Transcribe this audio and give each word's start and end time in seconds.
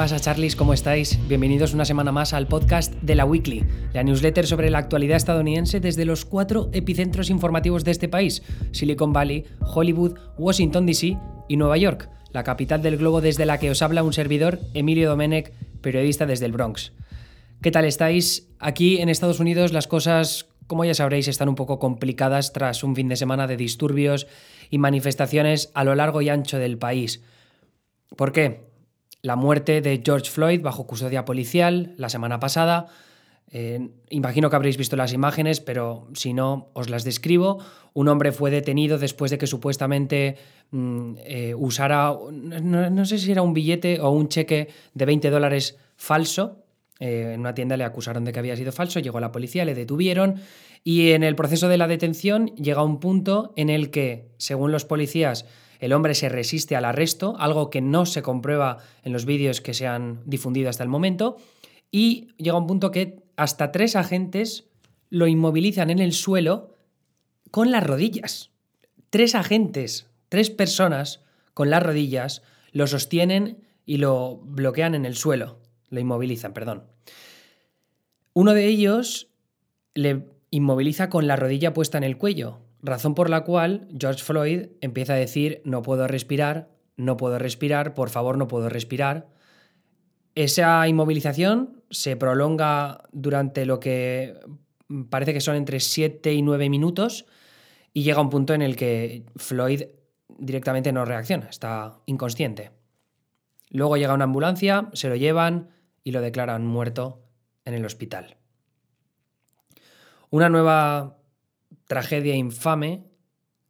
pasa, 0.00 0.18
Charlies? 0.18 0.56
¿Cómo 0.56 0.72
estáis? 0.72 1.18
Bienvenidos 1.28 1.74
una 1.74 1.84
semana 1.84 2.10
más 2.10 2.32
al 2.32 2.46
podcast 2.46 2.94
de 3.02 3.14
la 3.14 3.26
Weekly, 3.26 3.66
la 3.92 4.02
newsletter 4.02 4.46
sobre 4.46 4.70
la 4.70 4.78
actualidad 4.78 5.18
estadounidense 5.18 5.78
desde 5.78 6.06
los 6.06 6.24
cuatro 6.24 6.70
epicentros 6.72 7.28
informativos 7.28 7.84
de 7.84 7.90
este 7.90 8.08
país: 8.08 8.42
Silicon 8.72 9.12
Valley, 9.12 9.44
Hollywood, 9.60 10.18
Washington 10.38 10.86
DC 10.86 11.18
y 11.50 11.56
Nueva 11.58 11.76
York, 11.76 12.08
la 12.32 12.44
capital 12.44 12.80
del 12.80 12.96
globo 12.96 13.20
desde 13.20 13.44
la 13.44 13.58
que 13.58 13.70
os 13.70 13.82
habla 13.82 14.02
un 14.02 14.14
servidor, 14.14 14.58
Emilio 14.72 15.06
Domenech, 15.06 15.52
periodista 15.82 16.24
desde 16.24 16.46
el 16.46 16.52
Bronx. 16.52 16.94
¿Qué 17.60 17.70
tal 17.70 17.84
estáis? 17.84 18.48
Aquí 18.58 19.02
en 19.02 19.10
Estados 19.10 19.38
Unidos 19.38 19.74
las 19.74 19.86
cosas, 19.86 20.46
como 20.66 20.86
ya 20.86 20.94
sabréis, 20.94 21.28
están 21.28 21.50
un 21.50 21.56
poco 21.56 21.78
complicadas 21.78 22.54
tras 22.54 22.82
un 22.84 22.96
fin 22.96 23.08
de 23.08 23.16
semana 23.16 23.46
de 23.46 23.58
disturbios 23.58 24.28
y 24.70 24.78
manifestaciones 24.78 25.70
a 25.74 25.84
lo 25.84 25.94
largo 25.94 26.22
y 26.22 26.30
ancho 26.30 26.56
del 26.56 26.78
país. 26.78 27.22
¿Por 28.16 28.32
qué? 28.32 28.69
La 29.22 29.36
muerte 29.36 29.80
de 29.80 30.02
George 30.04 30.30
Floyd 30.30 30.62
bajo 30.62 30.86
custodia 30.86 31.24
policial 31.24 31.94
la 31.96 32.08
semana 32.08 32.40
pasada. 32.40 32.86
Eh, 33.52 33.90
imagino 34.10 34.48
que 34.48 34.56
habréis 34.56 34.76
visto 34.76 34.96
las 34.96 35.12
imágenes, 35.12 35.60
pero 35.60 36.08
si 36.14 36.32
no, 36.32 36.70
os 36.72 36.88
las 36.88 37.04
describo. 37.04 37.58
Un 37.92 38.08
hombre 38.08 38.32
fue 38.32 38.50
detenido 38.50 38.98
después 38.98 39.30
de 39.30 39.38
que 39.38 39.46
supuestamente 39.46 40.36
mm, 40.70 41.14
eh, 41.24 41.54
usara, 41.56 42.14
no, 42.30 43.04
sé 43.04 43.18
si 43.18 43.32
era 43.32 43.42
un 43.42 43.52
billete 43.52 44.00
o 44.00 44.10
un 44.10 44.28
cheque 44.28 44.68
de 44.94 45.04
20 45.04 45.30
dólares 45.30 45.76
falso. 45.96 46.64
Eh, 47.00 47.32
en 47.34 47.40
una 47.40 47.54
tienda 47.54 47.76
le 47.76 47.84
acusaron 47.84 48.24
de 48.24 48.32
que 48.32 48.38
había 48.38 48.56
sido 48.56 48.72
falso, 48.72 49.00
llegó 49.00 49.20
la 49.20 49.32
policía, 49.32 49.64
le 49.64 49.74
detuvieron 49.74 50.36
y 50.84 51.10
en 51.10 51.24
el 51.24 51.34
proceso 51.34 51.68
de 51.68 51.78
la 51.78 51.88
detención 51.88 52.54
llega 52.56 52.82
un 52.82 53.00
punto 53.00 53.52
en 53.56 53.68
el 53.70 53.90
que, 53.90 54.28
según 54.38 54.70
los 54.70 54.84
policías, 54.84 55.46
el 55.80 55.92
hombre 55.92 56.14
se 56.14 56.28
resiste 56.28 56.76
al 56.76 56.84
arresto, 56.84 57.34
algo 57.38 57.70
que 57.70 57.80
no 57.80 58.06
se 58.06 58.22
comprueba 58.22 58.78
en 59.02 59.12
los 59.12 59.24
vídeos 59.24 59.60
que 59.60 59.74
se 59.74 59.86
han 59.86 60.22
difundido 60.26 60.68
hasta 60.68 60.84
el 60.84 60.90
momento, 60.90 61.36
y 61.90 62.28
llega 62.36 62.58
un 62.58 62.66
punto 62.66 62.90
que 62.90 63.22
hasta 63.36 63.72
tres 63.72 63.96
agentes 63.96 64.68
lo 65.08 65.26
inmovilizan 65.26 65.90
en 65.90 65.98
el 65.98 66.12
suelo 66.12 66.76
con 67.50 67.70
las 67.70 67.84
rodillas. 67.84 68.50
Tres 69.08 69.34
agentes, 69.34 70.08
tres 70.28 70.50
personas 70.50 71.24
con 71.54 71.70
las 71.70 71.82
rodillas 71.82 72.42
lo 72.72 72.86
sostienen 72.86 73.64
y 73.84 73.96
lo 73.96 74.36
bloquean 74.36 74.94
en 74.94 75.04
el 75.04 75.16
suelo, 75.16 75.58
lo 75.88 75.98
inmovilizan, 75.98 76.52
perdón. 76.52 76.84
Uno 78.34 78.54
de 78.54 78.66
ellos 78.66 79.28
le 79.94 80.26
inmoviliza 80.50 81.08
con 81.08 81.26
la 81.26 81.36
rodilla 81.36 81.74
puesta 81.74 81.98
en 81.98 82.04
el 82.04 82.18
cuello, 82.18 82.60
Razón 82.82 83.14
por 83.14 83.28
la 83.28 83.44
cual 83.44 83.88
George 83.98 84.22
Floyd 84.22 84.68
empieza 84.80 85.12
a 85.12 85.16
decir 85.16 85.60
no 85.64 85.82
puedo 85.82 86.06
respirar, 86.06 86.70
no 86.96 87.16
puedo 87.16 87.38
respirar, 87.38 87.94
por 87.94 88.10
favor 88.10 88.38
no 88.38 88.48
puedo 88.48 88.68
respirar. 88.68 89.28
Esa 90.34 90.86
inmovilización 90.88 91.82
se 91.90 92.16
prolonga 92.16 93.02
durante 93.12 93.66
lo 93.66 93.80
que 93.80 94.38
parece 95.10 95.32
que 95.32 95.40
son 95.40 95.56
entre 95.56 95.80
7 95.80 96.32
y 96.32 96.42
9 96.42 96.70
minutos 96.70 97.26
y 97.92 98.02
llega 98.02 98.20
un 98.20 98.30
punto 98.30 98.54
en 98.54 98.62
el 98.62 98.76
que 98.76 99.26
Floyd 99.36 99.82
directamente 100.38 100.92
no 100.92 101.04
reacciona, 101.04 101.48
está 101.48 102.00
inconsciente. 102.06 102.70
Luego 103.70 103.96
llega 103.96 104.14
una 104.14 104.24
ambulancia, 104.24 104.88
se 104.94 105.08
lo 105.08 105.16
llevan 105.16 105.70
y 106.02 106.12
lo 106.12 106.20
declaran 106.20 106.66
muerto 106.66 107.22
en 107.64 107.74
el 107.74 107.84
hospital. 107.84 108.36
Una 110.30 110.48
nueva 110.48 111.19
tragedia 111.90 112.36
infame 112.36 113.02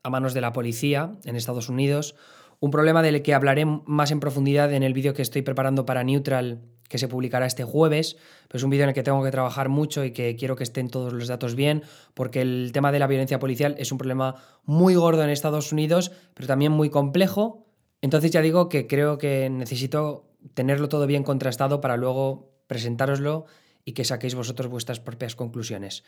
a 0.02 0.10
manos 0.10 0.34
de 0.34 0.42
la 0.42 0.52
policía 0.52 1.16
en 1.24 1.36
Estados 1.36 1.70
Unidos, 1.70 2.16
un 2.60 2.70
problema 2.70 3.00
del 3.00 3.22
que 3.22 3.32
hablaré 3.32 3.64
más 3.64 4.10
en 4.10 4.20
profundidad 4.20 4.74
en 4.74 4.82
el 4.82 4.92
vídeo 4.92 5.14
que 5.14 5.22
estoy 5.22 5.40
preparando 5.40 5.86
para 5.86 6.04
Neutral, 6.04 6.60
que 6.90 6.98
se 6.98 7.08
publicará 7.08 7.46
este 7.46 7.64
jueves, 7.64 8.18
es 8.52 8.62
un 8.62 8.68
vídeo 8.68 8.82
en 8.82 8.90
el 8.90 8.94
que 8.94 9.02
tengo 9.02 9.24
que 9.24 9.30
trabajar 9.30 9.70
mucho 9.70 10.04
y 10.04 10.10
que 10.10 10.36
quiero 10.36 10.54
que 10.54 10.64
estén 10.64 10.90
todos 10.90 11.14
los 11.14 11.28
datos 11.28 11.54
bien, 11.54 11.82
porque 12.12 12.42
el 12.42 12.72
tema 12.74 12.92
de 12.92 12.98
la 12.98 13.06
violencia 13.06 13.38
policial 13.38 13.74
es 13.78 13.90
un 13.90 13.96
problema 13.96 14.34
muy 14.64 14.96
gordo 14.96 15.24
en 15.24 15.30
Estados 15.30 15.72
Unidos, 15.72 16.12
pero 16.34 16.46
también 16.46 16.72
muy 16.72 16.90
complejo. 16.90 17.64
Entonces 18.02 18.30
ya 18.32 18.42
digo 18.42 18.68
que 18.68 18.86
creo 18.86 19.16
que 19.16 19.48
necesito 19.48 20.28
tenerlo 20.52 20.90
todo 20.90 21.06
bien 21.06 21.22
contrastado 21.22 21.80
para 21.80 21.96
luego 21.96 22.52
presentároslo 22.66 23.46
y 23.86 23.92
que 23.92 24.04
saquéis 24.04 24.34
vosotros 24.34 24.68
vuestras 24.68 25.00
propias 25.00 25.36
conclusiones. 25.36 26.04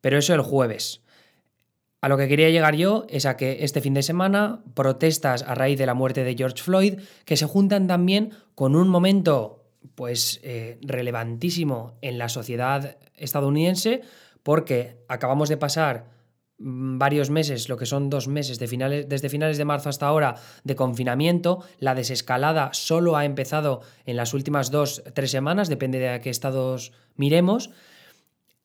Pero 0.00 0.18
eso 0.18 0.34
el 0.34 0.40
jueves. 0.40 1.02
A 2.02 2.08
lo 2.08 2.18
que 2.18 2.26
quería 2.26 2.50
llegar 2.50 2.74
yo 2.74 3.06
es 3.08 3.26
a 3.26 3.36
que 3.36 3.58
este 3.62 3.80
fin 3.80 3.94
de 3.94 4.02
semana 4.02 4.60
protestas 4.74 5.44
a 5.44 5.54
raíz 5.54 5.78
de 5.78 5.86
la 5.86 5.94
muerte 5.94 6.24
de 6.24 6.34
George 6.34 6.60
Floyd 6.60 6.98
que 7.24 7.36
se 7.36 7.46
juntan 7.46 7.86
también 7.86 8.32
con 8.56 8.74
un 8.74 8.88
momento 8.88 9.62
pues 9.94 10.40
eh, 10.42 10.78
relevantísimo 10.82 11.94
en 12.02 12.18
la 12.18 12.28
sociedad 12.28 12.96
estadounidense 13.14 14.00
porque 14.42 15.04
acabamos 15.06 15.48
de 15.48 15.56
pasar 15.58 16.06
mm, 16.58 16.98
varios 16.98 17.30
meses, 17.30 17.68
lo 17.68 17.76
que 17.76 17.86
son 17.86 18.10
dos 18.10 18.26
meses 18.26 18.58
de 18.58 18.66
finales, 18.66 19.08
desde 19.08 19.28
finales 19.28 19.56
de 19.56 19.64
marzo 19.64 19.88
hasta 19.88 20.06
ahora 20.06 20.34
de 20.64 20.74
confinamiento, 20.74 21.64
la 21.78 21.94
desescalada 21.94 22.70
solo 22.72 23.16
ha 23.16 23.24
empezado 23.24 23.80
en 24.06 24.16
las 24.16 24.34
últimas 24.34 24.72
dos, 24.72 25.04
tres 25.14 25.30
semanas, 25.30 25.68
depende 25.68 26.00
de 26.00 26.08
a 26.08 26.20
qué 26.20 26.30
estados 26.30 26.92
miremos. 27.14 27.70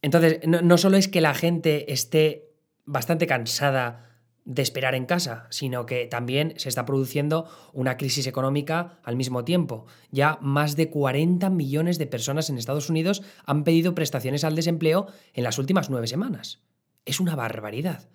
Entonces, 0.02 0.40
no, 0.48 0.64
no 0.64 0.80
solo 0.80 0.98
es 0.98 1.08
que 1.08 1.22
la 1.22 1.36
gente 1.36 1.94
esté 1.94 2.47
bastante 2.88 3.28
cansada 3.28 4.08
de 4.46 4.62
esperar 4.62 4.96
en 4.96 5.06
casa, 5.06 5.46
sino 5.50 5.86
que 5.86 6.08
también 6.08 6.54
se 6.56 6.70
está 6.70 6.86
produciendo 6.86 7.50
una 7.74 7.98
crisis 7.98 8.28
económica 8.28 8.98
al 9.04 9.18
mismo 9.18 9.44
tiempo. 9.44 9.86
Ya 10.10 10.40
más 10.42 10.78
de 10.78 10.90
40 10.90 11.50
millones 11.50 11.98
de 12.00 12.08
personas 12.08 12.50
en 12.50 12.58
Estados 12.58 12.90
Unidos 12.90 13.24
han 13.46 13.66
pedido 13.66 13.94
prestaciones 13.94 14.46
al 14.46 14.56
desempleo 14.56 15.08
en 15.34 15.44
las 15.44 15.60
últimas 15.60 15.90
nueve 15.90 16.08
semanas. 16.08 16.62
Es 17.06 17.20
una 17.20 17.36
barbaridad. 17.36 18.08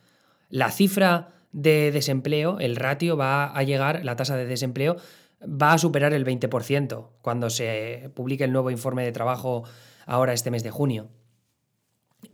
La 0.48 0.70
cifra 0.70 1.28
de 1.52 1.92
desempleo, 1.92 2.58
el 2.60 2.76
ratio 2.76 3.18
va 3.18 3.54
a 3.54 3.62
llegar, 3.62 4.02
la 4.02 4.16
tasa 4.16 4.34
de 4.34 4.46
desempleo 4.46 4.96
va 5.42 5.74
a 5.74 5.78
superar 5.78 6.14
el 6.14 6.24
20% 6.24 7.08
cuando 7.20 7.50
se 7.50 8.10
publique 8.14 8.44
el 8.44 8.52
nuevo 8.52 8.70
informe 8.70 9.04
de 9.04 9.12
trabajo 9.12 9.64
ahora 10.06 10.32
este 10.32 10.50
mes 10.50 10.62
de 10.62 10.70
junio. 10.70 11.10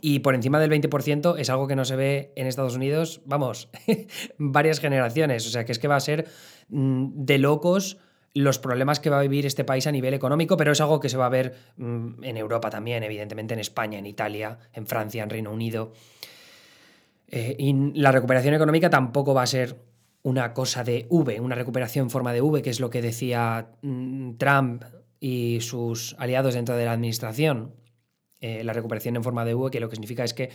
Y 0.00 0.20
por 0.20 0.34
encima 0.34 0.60
del 0.60 0.70
20% 0.70 1.36
es 1.38 1.50
algo 1.50 1.66
que 1.66 1.76
no 1.76 1.84
se 1.84 1.96
ve 1.96 2.32
en 2.36 2.46
Estados 2.46 2.76
Unidos, 2.76 3.20
vamos, 3.24 3.68
varias 4.38 4.80
generaciones. 4.80 5.46
O 5.46 5.50
sea, 5.50 5.64
que 5.64 5.72
es 5.72 5.78
que 5.78 5.88
va 5.88 5.96
a 5.96 6.00
ser 6.00 6.28
mm, 6.68 7.24
de 7.24 7.38
locos 7.38 7.98
los 8.34 8.58
problemas 8.58 9.00
que 9.00 9.10
va 9.10 9.18
a 9.18 9.22
vivir 9.22 9.46
este 9.46 9.64
país 9.64 9.86
a 9.86 9.92
nivel 9.92 10.14
económico, 10.14 10.56
pero 10.56 10.72
es 10.72 10.80
algo 10.80 11.00
que 11.00 11.08
se 11.08 11.16
va 11.16 11.26
a 11.26 11.30
ver 11.30 11.56
mm, 11.76 12.22
en 12.22 12.36
Europa 12.36 12.70
también, 12.70 13.02
evidentemente 13.02 13.54
en 13.54 13.60
España, 13.60 13.98
en 13.98 14.06
Italia, 14.06 14.58
en 14.72 14.86
Francia, 14.86 15.22
en 15.22 15.30
Reino 15.30 15.50
Unido. 15.50 15.92
Eh, 17.26 17.56
y 17.58 17.98
la 17.98 18.12
recuperación 18.12 18.54
económica 18.54 18.90
tampoco 18.90 19.34
va 19.34 19.42
a 19.42 19.46
ser 19.46 19.76
una 20.22 20.54
cosa 20.54 20.84
de 20.84 21.06
V, 21.10 21.40
una 21.40 21.54
recuperación 21.54 22.06
en 22.06 22.10
forma 22.10 22.32
de 22.32 22.40
V, 22.40 22.62
que 22.62 22.70
es 22.70 22.80
lo 22.80 22.90
que 22.90 23.02
decía 23.02 23.70
mm, 23.82 24.36
Trump 24.36 24.84
y 25.20 25.60
sus 25.60 26.14
aliados 26.18 26.54
dentro 26.54 26.76
de 26.76 26.84
la 26.84 26.92
administración. 26.92 27.74
Eh, 28.40 28.62
la 28.62 28.72
recuperación 28.72 29.16
en 29.16 29.24
forma 29.24 29.44
de 29.44 29.52
V, 29.54 29.72
que 29.72 29.80
lo 29.80 29.88
que 29.88 29.96
significa 29.96 30.22
es 30.22 30.32
que 30.32 30.50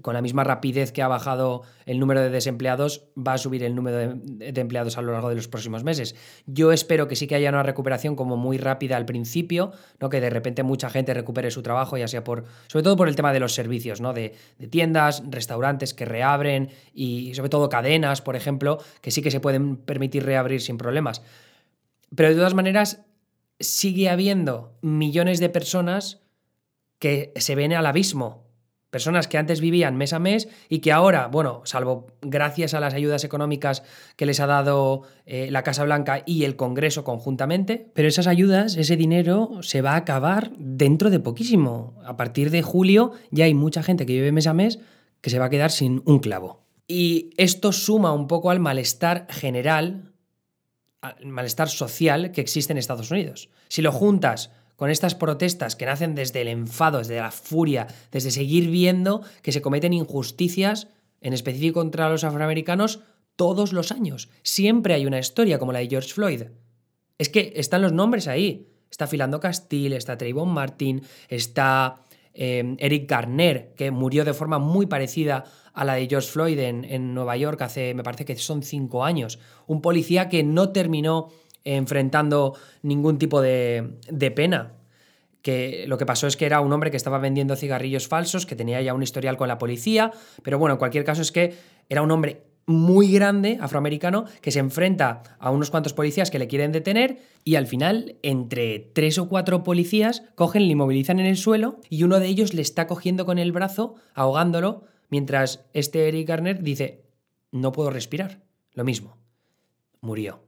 con 0.00 0.14
la 0.14 0.22
misma 0.22 0.42
rapidez 0.42 0.90
que 0.90 1.02
ha 1.02 1.08
bajado 1.08 1.62
el 1.86 2.00
número 2.00 2.20
de 2.20 2.30
desempleados, 2.30 3.04
va 3.16 3.34
a 3.34 3.38
subir 3.38 3.62
el 3.62 3.76
número 3.76 3.96
de, 3.96 4.60
empleados 4.60 4.98
a 4.98 5.02
lo 5.02 5.12
largo 5.12 5.28
de 5.28 5.36
los 5.36 5.46
próximos 5.46 5.84
meses. 5.84 6.16
Yo 6.46 6.72
espero 6.72 7.06
que 7.06 7.14
sí 7.14 7.28
que 7.28 7.36
haya 7.36 7.50
una 7.50 7.62
recuperación 7.62 8.16
como 8.16 8.36
muy 8.36 8.58
rápida 8.58 8.96
al 8.96 9.04
principio, 9.04 9.70
¿no? 10.00 10.08
que 10.08 10.20
de 10.20 10.30
repente 10.30 10.64
mucha 10.64 10.90
gente 10.90 11.14
recupere 11.14 11.52
su 11.52 11.62
trabajo, 11.62 11.96
ya 11.96 12.08
sea 12.08 12.24
por, 12.24 12.44
sobre 12.66 12.82
todo 12.82 12.96
por 12.96 13.06
el 13.06 13.14
tema 13.14 13.32
de 13.32 13.38
los 13.38 13.54
servicios, 13.54 14.00
¿no? 14.00 14.12
de, 14.12 14.34
de 14.58 14.66
tiendas, 14.66 15.22
restaurantes 15.30 15.94
que 15.94 16.04
reabren 16.04 16.70
y 16.92 17.34
sobre 17.34 17.50
todo 17.50 17.68
cadenas, 17.68 18.20
por 18.20 18.34
ejemplo, 18.34 18.78
que 19.00 19.12
sí 19.12 19.22
que 19.22 19.30
se 19.30 19.38
pueden 19.38 19.76
permitir 19.76 20.24
reabrir 20.24 20.60
sin 20.60 20.76
problemas. 20.76 21.22
Pero 22.16 22.30
de 22.30 22.34
todas 22.34 22.54
maneras, 22.54 23.04
sigue 23.60 24.10
habiendo 24.10 24.76
millones 24.82 25.38
de 25.38 25.48
personas 25.48 26.21
que 27.02 27.32
se 27.34 27.56
ven 27.56 27.72
al 27.72 27.86
abismo. 27.86 28.44
Personas 28.88 29.26
que 29.26 29.36
antes 29.36 29.60
vivían 29.60 29.96
mes 29.96 30.12
a 30.12 30.20
mes 30.20 30.48
y 30.68 30.78
que 30.78 30.92
ahora, 30.92 31.26
bueno, 31.26 31.62
salvo 31.64 32.06
gracias 32.20 32.74
a 32.74 32.80
las 32.80 32.94
ayudas 32.94 33.24
económicas 33.24 33.82
que 34.14 34.24
les 34.24 34.38
ha 34.38 34.46
dado 34.46 35.02
eh, 35.26 35.50
la 35.50 35.64
Casa 35.64 35.82
Blanca 35.82 36.22
y 36.26 36.44
el 36.44 36.54
Congreso 36.54 37.02
conjuntamente, 37.02 37.90
pero 37.92 38.06
esas 38.06 38.28
ayudas, 38.28 38.76
ese 38.76 38.96
dinero 38.96 39.50
se 39.62 39.82
va 39.82 39.94
a 39.94 39.96
acabar 39.96 40.52
dentro 40.56 41.10
de 41.10 41.18
poquísimo. 41.18 42.00
A 42.04 42.16
partir 42.16 42.52
de 42.52 42.62
julio 42.62 43.10
ya 43.32 43.46
hay 43.46 43.54
mucha 43.54 43.82
gente 43.82 44.06
que 44.06 44.12
vive 44.12 44.30
mes 44.30 44.46
a 44.46 44.54
mes 44.54 44.78
que 45.20 45.30
se 45.30 45.40
va 45.40 45.46
a 45.46 45.50
quedar 45.50 45.72
sin 45.72 46.02
un 46.04 46.20
clavo. 46.20 46.62
Y 46.86 47.30
esto 47.36 47.72
suma 47.72 48.12
un 48.12 48.28
poco 48.28 48.48
al 48.48 48.60
malestar 48.60 49.26
general, 49.28 50.12
al 51.00 51.26
malestar 51.26 51.68
social 51.68 52.30
que 52.30 52.42
existe 52.42 52.72
en 52.72 52.78
Estados 52.78 53.10
Unidos. 53.10 53.48
Si 53.66 53.82
lo 53.82 53.90
juntas 53.90 54.52
con 54.82 54.90
estas 54.90 55.14
protestas 55.14 55.76
que 55.76 55.86
nacen 55.86 56.16
desde 56.16 56.40
el 56.40 56.48
enfado, 56.48 56.98
desde 56.98 57.20
la 57.20 57.30
furia, 57.30 57.86
desde 58.10 58.32
seguir 58.32 58.68
viendo 58.68 59.22
que 59.40 59.52
se 59.52 59.62
cometen 59.62 59.92
injusticias, 59.92 60.88
en 61.20 61.32
específico 61.34 61.78
contra 61.78 62.10
los 62.10 62.24
afroamericanos, 62.24 62.98
todos 63.36 63.72
los 63.72 63.92
años. 63.92 64.28
Siempre 64.42 64.94
hay 64.94 65.06
una 65.06 65.20
historia 65.20 65.60
como 65.60 65.70
la 65.70 65.78
de 65.78 65.86
George 65.86 66.12
Floyd. 66.12 66.42
Es 67.16 67.28
que 67.28 67.52
están 67.54 67.80
los 67.80 67.92
nombres 67.92 68.26
ahí. 68.26 68.72
Está 68.90 69.06
Philando 69.06 69.38
Castile, 69.38 69.94
está 69.94 70.18
Trayvon 70.18 70.48
Martin, 70.48 71.02
está 71.28 72.00
eh, 72.34 72.74
Eric 72.78 73.08
Garner, 73.08 73.74
que 73.76 73.92
murió 73.92 74.24
de 74.24 74.34
forma 74.34 74.58
muy 74.58 74.86
parecida 74.86 75.44
a 75.74 75.84
la 75.84 75.94
de 75.94 76.08
George 76.08 76.28
Floyd 76.28 76.58
en, 76.58 77.14
Nueva 77.14 77.36
York 77.36 77.62
hace, 77.62 77.94
me 77.94 78.02
parece 78.02 78.24
que 78.24 78.34
son 78.34 78.64
cinco 78.64 79.04
años. 79.04 79.38
Un 79.68 79.80
policía 79.80 80.28
que 80.28 80.42
no 80.42 80.70
terminó 80.70 81.28
enfrentando 81.64 82.54
ningún 82.82 83.18
tipo 83.18 83.40
de, 83.40 83.98
de 84.10 84.30
pena 84.30 84.72
que 85.42 85.84
lo 85.88 85.98
que 85.98 86.06
pasó 86.06 86.26
es 86.26 86.36
que 86.36 86.46
era 86.46 86.60
un 86.60 86.72
hombre 86.72 86.90
que 86.90 86.96
estaba 86.96 87.18
vendiendo 87.18 87.56
cigarrillos 87.56 88.08
falsos, 88.08 88.46
que 88.46 88.56
tenía 88.56 88.80
ya 88.80 88.94
un 88.94 89.02
historial 89.02 89.36
con 89.36 89.48
la 89.48 89.58
policía, 89.58 90.12
pero 90.42 90.58
bueno, 90.58 90.74
en 90.74 90.78
cualquier 90.78 91.04
caso 91.04 91.20
es 91.20 91.32
que 91.32 91.54
era 91.88 92.02
un 92.02 92.10
hombre 92.10 92.44
muy 92.64 93.10
grande, 93.10 93.58
afroamericano, 93.60 94.24
que 94.40 94.52
se 94.52 94.60
enfrenta 94.60 95.22
a 95.40 95.50
unos 95.50 95.70
cuantos 95.70 95.92
policías 95.92 96.30
que 96.30 96.38
le 96.38 96.46
quieren 96.46 96.70
detener 96.70 97.18
y 97.44 97.56
al 97.56 97.66
final, 97.66 98.16
entre 98.22 98.78
tres 98.78 99.18
o 99.18 99.28
cuatro 99.28 99.64
policías, 99.64 100.22
cogen, 100.36 100.66
le 100.66 100.72
inmovilizan 100.72 101.18
en 101.18 101.26
el 101.26 101.36
suelo 101.36 101.80
y 101.90 102.04
uno 102.04 102.20
de 102.20 102.28
ellos 102.28 102.54
le 102.54 102.62
está 102.62 102.86
cogiendo 102.86 103.26
con 103.26 103.38
el 103.38 103.50
brazo, 103.50 103.96
ahogándolo, 104.14 104.84
mientras 105.10 105.64
este 105.72 106.06
Eric 106.06 106.28
Garner 106.28 106.62
dice, 106.62 107.02
no 107.50 107.72
puedo 107.72 107.90
respirar. 107.90 108.40
Lo 108.74 108.84
mismo, 108.84 109.16
murió. 110.00 110.40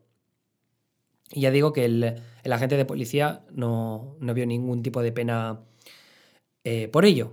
Y 1.30 1.40
ya 1.40 1.50
digo 1.50 1.72
que 1.72 1.84
el, 1.84 2.22
agente 2.50 2.76
de 2.76 2.84
policía 2.84 3.42
no, 3.50 4.16
vio 4.20 4.46
ningún 4.46 4.82
tipo 4.82 5.02
de 5.02 5.12
pena 5.12 5.60
eh, 6.64 6.88
por 6.88 7.04
ello. 7.04 7.32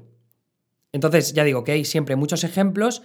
Entonces, 0.92 1.34
ya 1.34 1.44
digo 1.44 1.64
que 1.64 1.74
hay 1.74 1.86
siempre 1.86 2.16
muchos 2.16 2.44
ejemplos. 2.44 3.02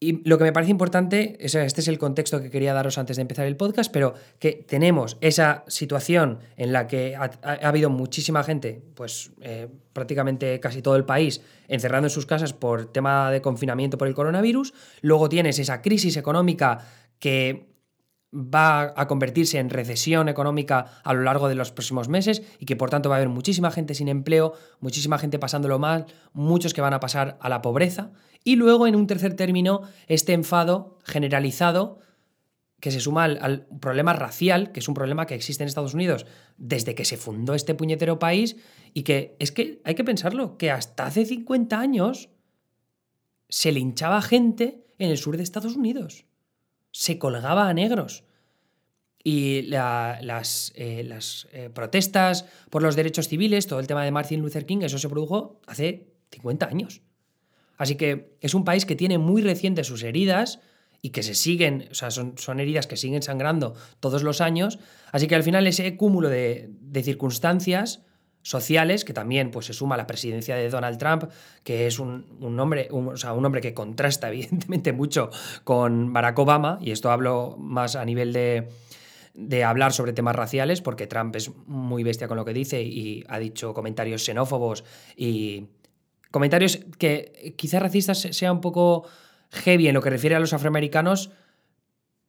Y 0.00 0.28
lo 0.28 0.38
que 0.38 0.44
me 0.44 0.52
parece 0.52 0.70
importante, 0.70 1.36
este 1.40 1.80
es 1.80 1.88
el 1.88 1.98
contexto 1.98 2.40
que 2.40 2.50
quería 2.50 2.72
daros 2.72 2.98
antes 2.98 3.16
de 3.16 3.22
empezar 3.22 3.46
el 3.46 3.56
podcast, 3.56 3.92
pero 3.92 4.14
que 4.38 4.52
tenemos 4.52 5.18
esa 5.20 5.64
situación 5.66 6.38
en 6.56 6.72
la 6.72 6.86
que 6.86 7.16
ha, 7.16 7.28
habido 7.66 7.90
muchísima 7.90 8.44
gente, 8.44 8.80
pues 8.94 9.32
eh, 9.40 9.66
prácticamente 9.92 10.60
casi 10.60 10.82
todo 10.82 10.94
el 10.94 11.04
país, 11.04 11.40
encerrado 11.66 12.06
en 12.06 12.10
sus 12.10 12.26
casas 12.26 12.52
por 12.52 12.92
tema 12.92 13.32
de 13.32 13.42
confinamiento 13.42 13.98
por 13.98 14.06
el 14.06 14.14
coronavirus. 14.14 14.72
Luego 15.00 15.28
tienes 15.28 15.58
esa 15.58 15.82
crisis 15.82 16.16
económica 16.16 16.78
que 17.18 17.66
va 18.32 18.92
a 18.96 19.08
convertirse 19.08 19.58
en 19.58 19.70
recesión 19.70 20.28
económica 20.28 21.00
a 21.02 21.14
lo 21.14 21.22
largo 21.22 21.48
de 21.48 21.54
los 21.54 21.72
próximos 21.72 22.08
meses 22.08 22.42
y 22.58 22.66
que 22.66 22.76
por 22.76 22.90
tanto 22.90 23.08
va 23.08 23.16
a 23.16 23.18
haber 23.18 23.30
muchísima 23.30 23.70
gente 23.70 23.94
sin 23.94 24.08
empleo, 24.08 24.52
muchísima 24.80 25.18
gente 25.18 25.38
pasándolo 25.38 25.78
mal, 25.78 26.06
muchos 26.32 26.74
que 26.74 26.80
van 26.80 26.94
a 26.94 27.00
pasar 27.00 27.38
a 27.40 27.48
la 27.48 27.62
pobreza. 27.62 28.10
Y 28.44 28.56
luego 28.56 28.86
en 28.86 28.96
un 28.96 29.06
tercer 29.06 29.34
término 29.34 29.82
este 30.08 30.34
enfado 30.34 30.98
generalizado 31.04 32.00
que 32.80 32.90
se 32.90 33.00
suma 33.00 33.24
al, 33.24 33.66
problema 33.80 34.12
racial, 34.12 34.72
que 34.72 34.80
es 34.80 34.88
un 34.88 34.94
problema 34.94 35.26
que 35.26 35.34
existe 35.34 35.64
en 35.64 35.68
Estados 35.68 35.94
Unidos 35.94 36.26
desde 36.58 36.94
que 36.94 37.04
se 37.04 37.16
fundó 37.16 37.54
este 37.54 37.74
puñetero 37.74 38.18
país 38.18 38.56
y 38.94 39.02
que 39.02 39.36
es 39.40 39.52
que 39.52 39.80
hay 39.84 39.94
que 39.94 40.04
pensarlo, 40.04 40.56
que 40.58 40.70
hasta 40.70 41.06
hace 41.06 41.24
50 41.24 41.80
años 41.80 42.28
se 43.48 43.72
linchaba 43.72 44.22
gente 44.22 44.84
en 44.98 45.10
el 45.10 45.18
sur 45.18 45.36
de 45.36 45.42
Estados 45.42 45.74
Unidos 45.74 46.27
se 46.98 47.16
colgaba 47.16 47.68
a 47.68 47.74
negros. 47.74 48.24
Y 49.22 49.62
las, 49.62 50.72
eh, 50.74 51.04
las 51.04 51.46
eh, 51.52 51.70
protestas 51.72 52.44
por 52.70 52.82
los 52.82 52.96
derechos 52.96 53.28
civiles, 53.28 53.68
todo 53.68 53.78
el 53.78 53.86
tema 53.86 54.04
de 54.04 54.10
Martin 54.10 54.40
Luther 54.40 54.66
King, 54.66 54.78
eso 54.82 54.98
se 54.98 55.08
produjo 55.08 55.60
hace 55.68 56.08
50 56.32 56.66
años. 56.66 57.02
Así 57.76 57.94
que 57.94 58.36
es 58.40 58.52
un 58.52 58.64
país 58.64 58.84
que 58.84 58.96
tiene 58.96 59.16
muy 59.16 59.42
recientes 59.42 59.86
sus 59.86 60.02
heridas 60.02 60.58
y 61.00 61.10
que 61.10 61.22
se 61.22 61.36
siguen, 61.36 61.86
o 61.88 61.94
sea, 61.94 62.10
son, 62.10 62.36
son, 62.36 62.58
heridas 62.58 62.88
que 62.88 62.96
siguen 62.96 63.22
sangrando 63.22 63.76
todos 64.00 64.24
los 64.24 64.40
años. 64.40 64.80
Así 65.12 65.28
que 65.28 65.36
al 65.36 65.44
final 65.44 65.68
ese 65.68 65.96
cúmulo 65.96 66.28
de, 66.28 66.68
de 66.80 67.02
circunstancias 67.04 68.02
sociales, 68.48 69.04
que 69.04 69.12
también 69.12 69.50
pues, 69.50 69.66
se 69.66 69.74
suma 69.74 69.94
a 69.94 69.98
la 69.98 70.06
presidencia 70.06 70.56
de 70.56 70.70
Donald 70.70 70.98
Trump, 70.98 71.24
que 71.64 71.86
es 71.86 71.98
un, 71.98 72.24
hombre, 72.58 72.88
un, 72.90 73.44
hombre 73.44 73.60
que 73.60 73.74
contrasta 73.74 74.28
evidentemente 74.32 74.92
mucho 74.92 75.30
con 75.64 76.12
Barack 76.12 76.38
Obama, 76.38 76.78
y 76.80 76.90
esto 76.90 77.10
hablo 77.10 77.56
más 77.58 77.94
a 77.94 78.04
nivel 78.06 78.32
de, 78.32 78.68
de 79.34 79.64
hablar 79.64 79.92
sobre 79.92 80.14
temas 80.14 80.34
raciales, 80.34 80.80
porque 80.80 81.06
Trump 81.06 81.36
es 81.36 81.50
muy 81.66 82.02
bestia 82.02 82.26
con 82.26 82.38
lo 82.38 82.46
que 82.46 82.54
dice 82.54 82.82
y 82.82 83.22
ha 83.28 83.38
dicho 83.38 83.74
comentarios 83.74 84.24
xenófobos 84.24 84.82
y 85.14 85.66
comentarios 86.30 86.80
que 86.98 87.54
quizás 87.56 87.82
racistas 87.82 88.18
sea 88.18 88.50
un 88.50 88.62
poco 88.62 89.04
heavy 89.50 89.88
en 89.88 89.94
lo 89.94 90.00
que 90.00 90.10
refiere 90.10 90.36
a 90.36 90.40
los 90.40 90.54
afroamericanos, 90.54 91.32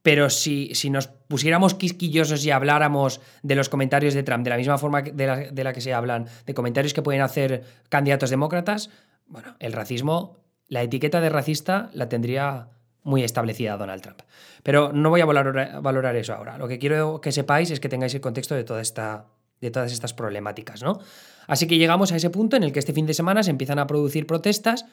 pero 0.10 0.32
si, 0.32 0.74
si, 0.74 0.90
nos 0.90 1.06
pusiéramos 1.06 1.76
quisquillosos 1.76 2.44
y 2.44 2.50
habláramos 2.50 3.22
de 3.44 3.54
los 3.54 3.70
comentarios 3.70 4.16
de 4.16 4.24
Trump 4.24 4.44
de 4.44 4.50
la 4.50 4.58
misma 4.58 4.80
forma 4.80 5.04
de 5.04 5.28
la, 5.28 5.38
de 5.38 5.64
la, 5.64 5.72
que 5.72 5.82
se 5.82 5.94
hablan, 5.94 6.26
de 6.48 6.56
comentarios 6.56 6.96
que 6.96 7.04
pueden 7.04 7.22
hacer 7.22 7.64
candidatos 7.90 8.32
demócratas, 8.32 8.90
bueno, 9.28 9.56
el 9.60 9.72
racismo, 9.72 10.40
la 10.68 10.82
etiqueta 10.82 11.22
de 11.22 11.30
racista 11.30 11.92
la 11.94 12.10
tendría 12.10 12.70
muy 13.04 13.24
establecida 13.24 13.78
Donald 13.78 14.02
Trump. 14.02 14.22
Pero 14.64 14.92
no 14.94 15.12
voy 15.12 15.22
a 15.22 15.26
valorar, 15.26 15.80
valorar 15.80 16.16
eso 16.16 16.34
ahora. 16.34 16.58
Lo 16.58 16.68
que 16.68 16.80
quiero 16.80 17.22
que 17.22 17.32
sepáis 17.32 17.70
es 17.70 17.80
que 17.80 17.88
tengáis 17.88 18.16
el 18.16 18.22
contexto 18.22 18.56
de, 18.56 18.64
toda 18.64 18.82
esta, 18.82 19.28
de 19.62 19.70
todas 19.70 19.92
estas 19.92 20.16
problemáticas, 20.16 20.82
¿no? 20.82 21.00
Así 21.46 21.68
que 21.68 21.78
llegamos 21.78 22.12
a 22.12 22.16
ese 22.16 22.32
punto 22.32 22.58
en 22.58 22.64
el 22.64 22.72
que 22.72 22.80
este 22.80 22.94
fin 22.94 23.06
de 23.06 23.14
semana 23.14 23.44
se 23.44 23.52
empiezan 23.52 23.78
a 23.78 23.86
producir 23.86 24.26
protestas 24.26 24.86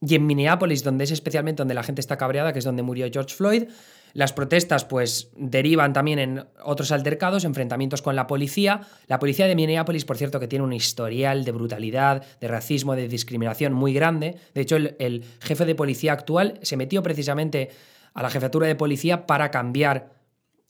y 0.00 0.14
en 0.14 0.26
Minneapolis, 0.26 0.82
donde 0.82 1.04
es 1.04 1.10
especialmente 1.10 1.60
donde 1.60 1.74
la 1.74 1.82
gente 1.82 2.00
está 2.00 2.16
cabreada, 2.16 2.52
que 2.52 2.60
es 2.60 2.64
donde 2.64 2.82
murió 2.82 3.06
George 3.12 3.34
Floyd, 3.34 3.64
las 4.12 4.32
protestas 4.32 4.84
pues 4.84 5.30
derivan 5.36 5.92
también 5.92 6.18
en 6.18 6.44
otros 6.62 6.92
altercados, 6.92 7.44
enfrentamientos 7.44 8.02
con 8.02 8.16
la 8.16 8.26
policía. 8.26 8.82
La 9.06 9.18
policía 9.18 9.46
de 9.46 9.54
Minneapolis, 9.54 10.04
por 10.04 10.16
cierto, 10.16 10.40
que 10.40 10.48
tiene 10.48 10.64
un 10.64 10.72
historial 10.72 11.44
de 11.44 11.52
brutalidad, 11.52 12.24
de 12.40 12.48
racismo, 12.48 12.96
de 12.96 13.08
discriminación 13.08 13.72
muy 13.72 13.92
grande. 13.92 14.36
De 14.54 14.60
hecho, 14.60 14.76
el, 14.76 15.24
jefe 15.40 15.64
de 15.64 15.74
policía 15.74 16.12
actual 16.12 16.58
se 16.62 16.76
metió 16.76 17.02
precisamente 17.02 17.70
a 18.14 18.22
la 18.22 18.30
jefatura 18.30 18.66
de 18.66 18.74
policía 18.74 19.26
para 19.26 19.50
cambiar 19.50 20.12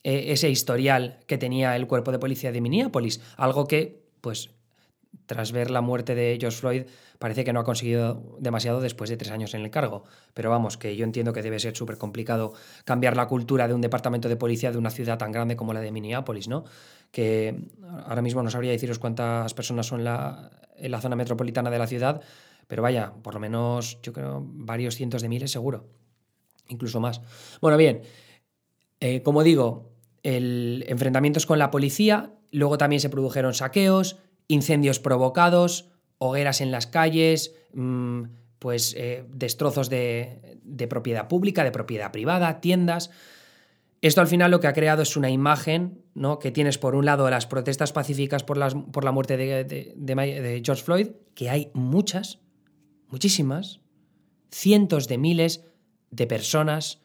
eh, 0.02 0.26
ese 0.28 0.50
historial 0.50 1.20
que 1.26 1.38
tenía 1.38 1.76
el 1.76 1.86
cuerpo 1.86 2.12
de 2.12 2.18
policía 2.18 2.52
de 2.52 2.60
Minneapolis. 2.60 3.20
Algo 3.36 3.66
que, 3.66 4.02
pues, 4.20 4.50
tras 5.30 5.52
ver 5.52 5.70
la 5.70 5.80
muerte 5.80 6.16
de 6.16 6.38
George 6.40 6.58
Floyd, 6.58 6.82
parece 7.20 7.44
que 7.44 7.52
no 7.52 7.60
ha 7.60 7.64
conseguido 7.64 8.36
demasiado 8.40 8.80
después 8.80 9.08
de 9.10 9.16
tres 9.16 9.30
años 9.30 9.54
en 9.54 9.60
el 9.60 9.70
cargo. 9.70 10.02
Pero 10.34 10.50
vamos, 10.50 10.76
que 10.76 10.96
yo 10.96 11.04
entiendo 11.04 11.32
que 11.32 11.40
debe 11.40 11.60
ser 11.60 11.76
súper 11.76 11.98
complicado 11.98 12.52
cambiar 12.84 13.16
la 13.16 13.28
cultura 13.28 13.68
de 13.68 13.74
un 13.74 13.80
departamento 13.80 14.28
de 14.28 14.34
policía 14.34 14.72
de 14.72 14.78
una 14.78 14.90
ciudad 14.90 15.18
tan 15.18 15.30
grande 15.30 15.54
como 15.54 15.72
la 15.72 15.80
de 15.82 15.92
Minneapolis, 15.92 16.48
¿no? 16.48 16.64
Que 17.12 17.54
ahora 18.08 18.22
mismo 18.22 18.42
no 18.42 18.50
sabría 18.50 18.72
deciros 18.72 18.98
cuántas 18.98 19.54
personas 19.54 19.86
son 19.86 20.00
en 20.00 20.90
la 20.90 21.00
zona 21.00 21.14
metropolitana 21.14 21.70
de 21.70 21.78
la 21.78 21.86
ciudad, 21.86 22.22
pero 22.66 22.82
vaya, 22.82 23.12
por 23.22 23.34
lo 23.34 23.38
menos 23.38 24.02
yo 24.02 24.12
creo 24.12 24.44
varios 24.44 24.96
cientos 24.96 25.22
de 25.22 25.28
miles 25.28 25.52
seguro, 25.52 25.86
incluso 26.66 26.98
más. 26.98 27.20
Bueno, 27.60 27.76
bien, 27.76 28.02
eh, 28.98 29.22
como 29.22 29.44
digo, 29.44 29.92
el 30.24 30.84
enfrentamientos 30.88 31.46
con 31.46 31.60
la 31.60 31.70
policía, 31.70 32.32
luego 32.50 32.78
también 32.78 32.98
se 32.98 33.10
produjeron 33.10 33.54
saqueos, 33.54 34.16
incendios 34.50 34.98
provocados, 34.98 35.90
hogueras 36.18 36.60
en 36.60 36.70
las 36.70 36.86
calles, 36.86 37.54
mm, 37.72 38.24
pues 38.58 38.94
eh, 38.98 39.24
destrozos 39.32 39.88
de, 39.88 40.58
propiedad 40.88 41.28
pública, 41.28 41.64
de 41.64 41.70
propiedad 41.70 42.12
privada, 42.12 42.60
tiendas. 42.60 43.10
Esto 44.02 44.20
al 44.20 44.26
final 44.26 44.50
lo 44.50 44.60
que 44.60 44.66
ha 44.66 44.72
creado 44.72 45.02
es 45.02 45.16
una 45.16 45.30
imagen 45.30 46.02
¿no? 46.14 46.38
que 46.38 46.50
tienes 46.50 46.78
por 46.78 46.94
un 46.94 47.04
lado 47.04 47.28
las 47.30 47.46
protestas 47.46 47.92
pacíficas 47.92 48.44
por, 48.44 48.56
las, 48.56 48.74
por 48.74 49.04
la 49.04 49.12
muerte 49.12 49.36
de, 49.36 50.62
George 50.64 50.82
Floyd, 50.82 51.08
que 51.34 51.48
hay 51.48 51.70
muchas, 51.74 52.40
muchísimas, 53.08 53.80
cientos 54.50 55.06
de 55.06 55.18
miles 55.18 55.64
de 56.10 56.26
personas 56.26 57.02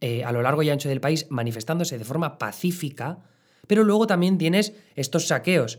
eh, 0.00 0.24
a 0.24 0.32
lo 0.32 0.42
largo 0.42 0.62
y 0.62 0.70
ancho 0.70 0.88
del 0.88 1.00
país 1.00 1.26
manifestándose 1.30 1.98
de 1.98 2.04
forma 2.04 2.38
pacífica, 2.38 3.18
pero 3.66 3.84
luego 3.84 4.06
también 4.06 4.38
tienes 4.38 4.72
estos 4.94 5.28
saqueos 5.28 5.78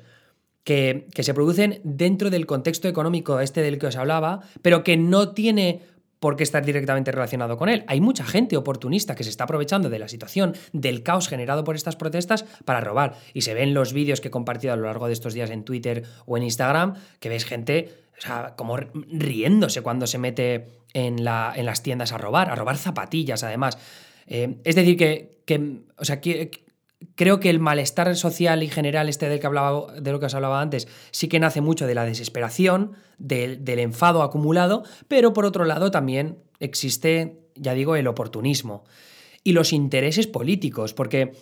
que, 0.67 1.23
se 1.23 1.33
producen 1.33 1.79
dentro 1.85 2.29
del 2.29 2.45
contexto 2.45 2.89
económico 2.89 3.39
este 3.39 3.61
del 3.61 3.79
que 3.79 3.87
os 3.87 3.95
hablaba, 3.95 4.41
pero 4.61 4.83
que 4.83 4.97
no 4.97 5.29
tiene 5.29 5.79
por 6.19 6.35
qué 6.35 6.43
estar 6.43 6.65
directamente 6.65 7.09
relacionado 7.09 7.55
con 7.55 7.69
él. 7.69 7.85
Hay 7.87 8.01
mucha 8.01 8.25
gente 8.25 8.57
oportunista 8.57 9.15
que 9.15 9.23
se 9.23 9.29
está 9.29 9.45
aprovechando 9.45 9.89
de 9.89 9.97
la 9.97 10.09
situación, 10.09 10.55
del 10.73 11.03
caos 11.03 11.29
generado 11.29 11.63
por 11.63 11.77
estas 11.77 11.95
protestas 11.95 12.43
para 12.65 12.81
robar. 12.81 13.15
Y 13.33 13.43
se 13.43 13.53
ven 13.53 13.73
los 13.73 13.93
vídeos 13.93 14.19
que 14.19 14.27
he 14.27 14.31
compartido 14.31 14.73
a 14.73 14.75
lo 14.75 14.87
largo 14.87 15.07
de 15.07 15.13
estos 15.13 15.33
días 15.33 15.51
en 15.51 15.63
Twitter 15.63 16.03
o 16.25 16.35
en 16.35 16.43
Instagram, 16.43 16.95
que 17.21 17.29
ves 17.29 17.45
gente 17.45 17.93
como 18.57 18.75
riéndose 18.75 19.81
cuando 19.81 20.05
se 20.05 20.17
mete 20.17 20.67
en, 20.93 21.23
la, 21.23 21.53
en, 21.55 21.65
las 21.65 21.81
tiendas 21.81 22.11
a 22.11 22.17
robar, 22.17 22.49
a 22.49 22.55
robar 22.55 22.75
zapatillas 22.75 23.41
además. 23.43 23.77
Eh, 24.25 24.57
es 24.65 24.75
decir, 24.75 24.97
que, 24.97 25.37
que 25.45 25.83
o 25.97 26.03
sea, 26.03 26.19
que, 26.19 26.66
creo 27.15 27.39
que 27.39 27.49
el 27.49 27.59
malestar 27.59 28.15
social 28.15 28.63
y 28.63 28.69
general 28.69 29.09
este 29.09 29.29
del 29.29 29.39
que 29.39 29.47
hablaba, 29.47 29.93
de 29.93 30.11
lo 30.11 30.19
que 30.19 30.27
os 30.27 30.33
hablaba 30.33 30.61
antes, 30.61 30.87
sí 31.11 31.27
que 31.27 31.39
nace 31.39 31.61
mucho 31.61 31.87
de 31.87 31.95
la 31.95 32.05
desesperación, 32.05 32.93
del, 33.17 33.67
enfado 33.79 34.23
acumulado, 34.23 34.83
pero 35.07 35.33
por 35.33 35.45
otro 35.45 35.65
lado 35.65 35.91
también 35.91 36.39
existe, 36.59 37.39
ya 37.55 37.73
digo, 37.73 37.95
el 37.95 38.07
oportunismo 38.07 38.83
y 39.43 39.53
los 39.53 39.73
intereses 39.73 40.27
políticos, 40.27 40.93
porque 40.93 41.33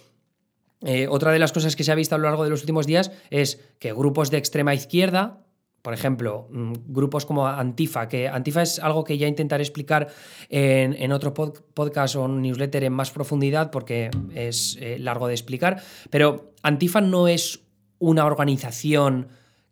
Eh, 0.81 1.07
otra 1.07 1.31
de 1.31 1.39
las 1.39 1.53
cosas 1.53 1.75
que 1.75 1.83
se 1.83 1.91
ha 1.91 1.95
visto 1.95 2.15
a 2.15 2.17
lo 2.17 2.25
largo 2.25 2.43
de 2.43 2.49
los 2.49 2.59
últimos 2.59 2.85
días 2.85 3.09
es 3.31 3.59
que 3.79 3.93
grupos 3.93 4.29
de 4.29 4.37
extrema 4.37 4.73
izquierda, 4.75 5.44
por 5.85 5.93
ejemplo, 5.93 6.47
mm, 6.49 6.73
grupos 6.87 7.27
como 7.27 7.45
Antifa, 7.45 8.07
que 8.07 8.27
Antifa 8.27 8.63
es 8.63 8.79
algo 8.79 9.03
que 9.03 9.19
ya 9.19 9.27
intentaré 9.27 9.61
explicar 9.61 10.07
en, 10.49 11.11
otro 11.11 11.31
podcast 11.31 12.15
o 12.15 12.27
newsletter 12.27 12.85
en 12.85 12.91
más 12.91 13.11
profundidad 13.11 13.69
porque 13.69 14.09
es 14.33 14.79
eh, 14.81 14.97
largo 14.97 15.27
de 15.27 15.35
explicar, 15.35 15.79
pero 16.09 16.53
Antifa 16.63 17.01
no 17.01 17.27
es 17.27 17.59
una 17.99 18.25
organización 18.25 19.27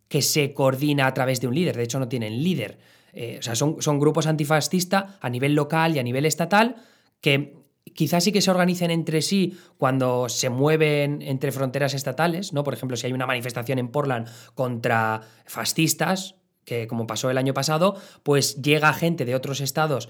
que 0.08 0.22
se 0.22 0.54
coordina 0.54 1.08
a 1.08 1.16
través 1.16 1.42
de 1.42 1.48
un 1.48 1.56
líder, 1.56 1.76
de 1.76 1.84
hecho 1.84 1.98
no 1.98 2.08
tienen 2.08 2.44
líder. 2.44 2.78
Eh, 3.12 3.38
o 3.40 3.42
sea, 3.42 3.56
son, 3.56 3.82
son 3.82 4.00
grupos 4.00 4.28
antifascistas 4.28 5.16
a 5.20 5.30
nivel 5.32 5.56
local 5.56 5.96
y 5.96 6.00
a 6.00 6.04
nivel 6.04 6.28
estatal 6.28 6.76
que 7.22 7.63
quizás 7.94 8.24
sí 8.24 8.32
que 8.32 8.42
se 8.42 8.52
organicen 8.52 8.92
entre 8.92 9.22
sí 9.22 9.58
cuando 9.78 10.30
se 10.30 10.50
mueven 10.50 11.22
entre 11.22 11.52
fronteras 11.52 11.94
estatales, 11.94 12.54
¿no? 12.54 12.64
Por 12.64 12.74
ejemplo, 12.74 12.98
si 12.98 13.08
hay 13.08 13.14
una 13.14 13.26
manifestación 13.26 13.80
en 13.80 13.90
Portland 13.90 14.28
contra 14.56 15.22
fascistas, 15.46 16.36
que 16.66 16.88
como 16.88 17.08
pasó 17.08 17.30
el 17.30 17.38
año 17.38 17.54
pasado, 17.54 17.96
pues 18.24 18.62
llega 18.62 18.94
gente 18.94 19.26
de 19.26 19.36
otros 19.36 19.62
estados 19.62 20.10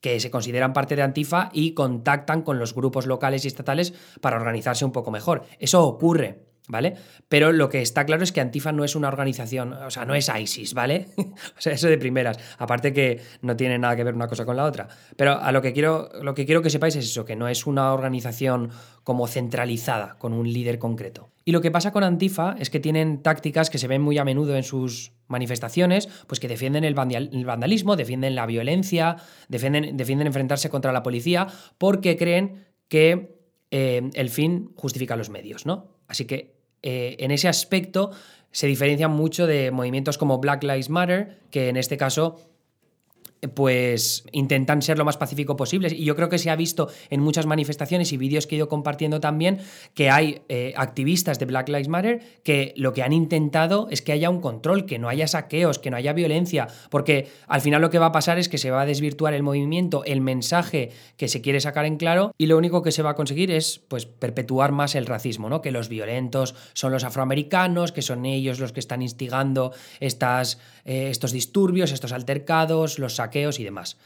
que 0.00 0.18
se 0.18 0.30
consideran 0.30 0.72
parte 0.72 0.96
de 0.96 1.02
Antifa 1.02 1.50
y 1.52 1.74
contactan 1.74 2.42
con 2.42 2.58
los 2.58 2.74
grupos 2.74 3.06
locales 3.06 3.44
y 3.44 3.48
estatales 3.48 3.92
para 4.20 4.36
organizarse 4.36 4.84
un 4.84 4.92
poco 4.92 5.10
mejor. 5.10 5.44
Eso 5.58 5.84
ocurre. 5.84 6.49
¿Vale? 6.68 6.94
Pero 7.28 7.52
lo 7.52 7.68
que 7.68 7.82
está 7.82 8.04
claro 8.06 8.22
es 8.22 8.32
que 8.32 8.40
Antifa 8.40 8.72
no 8.72 8.84
es 8.84 8.94
una 8.94 9.08
organización, 9.08 9.72
o 9.72 9.90
sea, 9.90 10.04
no 10.04 10.14
es 10.14 10.28
ISIS, 10.28 10.74
¿vale? 10.74 11.08
o 11.16 11.60
sea, 11.60 11.72
eso 11.72 11.88
de 11.88 11.98
primeras. 11.98 12.38
Aparte 12.58 12.92
que 12.92 13.20
no 13.42 13.56
tiene 13.56 13.78
nada 13.78 13.96
que 13.96 14.04
ver 14.04 14.14
una 14.14 14.28
cosa 14.28 14.44
con 14.44 14.56
la 14.56 14.64
otra. 14.64 14.88
Pero 15.16 15.40
a 15.40 15.52
lo 15.52 15.62
que 15.62 15.72
quiero, 15.72 16.10
lo 16.22 16.34
que, 16.34 16.46
quiero 16.46 16.62
que 16.62 16.70
sepáis 16.70 16.96
es 16.96 17.04
eso, 17.06 17.24
que 17.24 17.36
no 17.36 17.48
es 17.48 17.66
una 17.66 17.92
organización 17.92 18.70
como 19.02 19.26
centralizada, 19.26 20.16
con 20.18 20.32
un 20.32 20.52
líder 20.52 20.78
concreto. 20.78 21.30
Y 21.44 21.52
lo 21.52 21.60
que 21.60 21.70
pasa 21.70 21.90
con 21.90 22.04
Antifa 22.04 22.54
es 22.58 22.70
que 22.70 22.80
tienen 22.80 23.22
tácticas 23.22 23.70
que 23.70 23.78
se 23.78 23.88
ven 23.88 24.02
muy 24.02 24.18
a 24.18 24.24
menudo 24.24 24.56
en 24.56 24.62
sus 24.62 25.12
manifestaciones, 25.26 26.08
pues 26.26 26.38
que 26.40 26.48
defienden 26.48 26.84
el, 26.84 26.94
vandalismo, 26.94 27.96
defienden 27.96 28.34
la 28.34 28.46
violencia, 28.46 29.16
defienden, 29.48 29.96
defienden 29.96 30.26
enfrentarse 30.26 30.68
contra 30.68 30.92
la 30.92 31.02
policía, 31.02 31.46
porque 31.78 32.16
creen 32.16 32.66
que 32.88 33.40
eh, 33.70 34.10
el 34.14 34.30
fin 34.30 34.72
justifica 34.76 35.16
los 35.16 35.30
medios, 35.30 35.64
¿no? 35.64 35.99
Así 36.10 36.24
que 36.24 36.56
eh, 36.82 37.16
en 37.20 37.30
ese 37.30 37.46
aspecto 37.46 38.10
se 38.50 38.66
diferencian 38.66 39.12
mucho 39.12 39.46
de 39.46 39.70
movimientos 39.70 40.18
como 40.18 40.38
Black 40.38 40.64
Lives 40.64 40.90
Matter, 40.90 41.38
que 41.52 41.68
en 41.68 41.76
este 41.76 41.96
caso 41.96 42.49
pues 43.48 44.24
intentan 44.32 44.82
ser 44.82 44.98
lo 44.98 45.04
más 45.04 45.16
pacífico 45.16 45.56
posible. 45.56 45.88
Y 45.90 46.04
yo 46.04 46.14
creo 46.16 46.28
que 46.28 46.38
se 46.38 46.50
ha 46.50 46.56
visto 46.56 46.88
en 47.08 47.20
muchas 47.20 47.46
manifestaciones 47.46 48.12
y 48.12 48.16
vídeos 48.16 48.46
que 48.46 48.54
he 48.54 48.58
ido 48.58 48.68
compartiendo 48.68 49.20
también 49.20 49.60
que 49.94 50.10
hay 50.10 50.42
eh, 50.48 50.74
activistas 50.76 51.38
de 51.38 51.46
Black 51.46 51.68
Lives 51.68 51.88
Matter 51.88 52.20
que 52.42 52.74
lo 52.76 52.92
que 52.92 53.02
han 53.02 53.12
intentado 53.12 53.88
es 53.90 54.02
que 54.02 54.12
haya 54.12 54.30
un 54.30 54.40
control, 54.40 54.84
que 54.84 54.98
no 54.98 55.08
haya 55.08 55.26
saqueos, 55.26 55.78
que 55.78 55.90
no 55.90 55.96
haya 55.96 56.12
violencia, 56.12 56.68
porque 56.90 57.28
al 57.46 57.60
final 57.60 57.80
lo 57.80 57.90
que 57.90 57.98
va 57.98 58.06
a 58.06 58.12
pasar 58.12 58.38
es 58.38 58.48
que 58.48 58.58
se 58.58 58.70
va 58.70 58.82
a 58.82 58.86
desvirtuar 58.86 59.34
el 59.34 59.42
movimiento, 59.42 60.04
el 60.04 60.20
mensaje 60.20 60.90
que 61.16 61.28
se 61.28 61.40
quiere 61.40 61.60
sacar 61.60 61.86
en 61.86 61.96
claro 61.96 62.32
y 62.36 62.46
lo 62.46 62.58
único 62.58 62.82
que 62.82 62.92
se 62.92 63.02
va 63.02 63.10
a 63.10 63.14
conseguir 63.14 63.50
es 63.50 63.80
pues 63.88 64.06
perpetuar 64.06 64.72
más 64.72 64.94
el 64.94 65.06
racismo, 65.06 65.48
¿no? 65.48 65.62
Que 65.62 65.70
los 65.70 65.88
violentos 65.88 66.54
son 66.74 66.92
los 66.92 67.04
afroamericanos, 67.04 67.92
que 67.92 68.02
son 68.02 68.26
ellos 68.26 68.60
los 68.60 68.72
que 68.72 68.80
están 68.80 69.02
instigando 69.02 69.72
estas, 70.00 70.58
eh, 70.84 71.08
estos 71.10 71.32
disturbios, 71.32 71.92
estos 71.92 72.12
altercados, 72.12 72.98
los 72.98 73.16
saqueos 73.16 73.29
y 73.34 73.64
demás. 73.64 73.96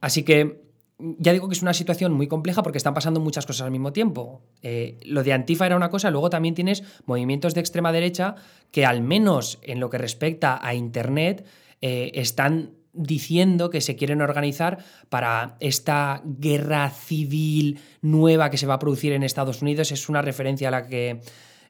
Así 0.00 0.22
que 0.22 0.70
ya 1.18 1.32
digo 1.32 1.48
que 1.48 1.54
es 1.54 1.62
una 1.62 1.74
situación 1.74 2.12
muy 2.12 2.26
compleja 2.26 2.62
porque 2.62 2.78
están 2.78 2.94
pasando 2.94 3.20
muchas 3.20 3.46
cosas 3.46 3.62
al 3.62 3.70
mismo 3.70 3.92
tiempo. 3.92 4.42
Eh, 4.62 4.98
lo 5.04 5.22
de 5.22 5.32
Antifa 5.32 5.66
era 5.66 5.76
una 5.76 5.90
cosa, 5.90 6.10
luego 6.10 6.30
también 6.30 6.54
tienes 6.54 6.82
movimientos 7.06 7.54
de 7.54 7.60
extrema 7.60 7.92
derecha 7.92 8.34
que 8.70 8.84
al 8.84 9.00
menos 9.00 9.58
en 9.62 9.80
lo 9.80 9.90
que 9.90 9.98
respecta 9.98 10.58
a 10.62 10.74
Internet 10.74 11.46
eh, 11.80 12.12
están 12.14 12.72
diciendo 12.92 13.70
que 13.70 13.80
se 13.80 13.96
quieren 13.96 14.20
organizar 14.20 14.78
para 15.08 15.56
esta 15.60 16.22
guerra 16.24 16.90
civil 16.90 17.78
nueva 18.02 18.50
que 18.50 18.58
se 18.58 18.66
va 18.66 18.74
a 18.74 18.78
producir 18.78 19.12
en 19.12 19.22
Estados 19.22 19.62
Unidos. 19.62 19.92
Es 19.92 20.08
una 20.08 20.22
referencia 20.22 20.68
a 20.68 20.70
la 20.72 20.86
que, 20.86 21.20